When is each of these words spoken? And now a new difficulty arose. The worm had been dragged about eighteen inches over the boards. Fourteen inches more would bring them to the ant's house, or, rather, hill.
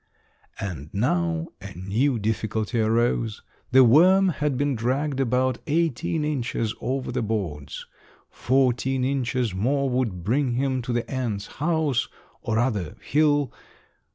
And 0.59 0.91
now 0.95 1.49
a 1.61 1.75
new 1.75 2.17
difficulty 2.17 2.79
arose. 2.81 3.43
The 3.69 3.83
worm 3.83 4.29
had 4.29 4.57
been 4.57 4.73
dragged 4.73 5.19
about 5.19 5.59
eighteen 5.67 6.25
inches 6.25 6.73
over 6.81 7.11
the 7.11 7.21
boards. 7.21 7.85
Fourteen 8.31 9.05
inches 9.05 9.53
more 9.53 9.91
would 9.91 10.23
bring 10.23 10.57
them 10.59 10.81
to 10.81 10.91
the 10.91 11.07
ant's 11.07 11.45
house, 11.45 12.07
or, 12.41 12.55
rather, 12.55 12.95
hill. 12.99 13.53